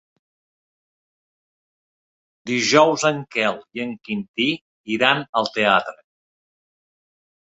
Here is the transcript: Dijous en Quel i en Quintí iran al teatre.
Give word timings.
Dijous 2.51 3.05
en 3.09 3.19
Quel 3.35 3.59
i 3.79 3.83
en 3.83 3.91
Quintí 4.07 4.47
iran 4.97 5.21
al 5.43 5.51
teatre. 5.59 5.95